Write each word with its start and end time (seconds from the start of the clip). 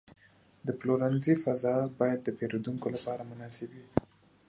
د 0.65 0.69
پلورنځي 0.79 1.35
فضا 1.43 1.75
باید 1.99 2.19
د 2.23 2.29
پیرودونکو 2.37 2.87
لپاره 2.95 3.21
مناسب 3.31 3.69
وي. 3.77 3.87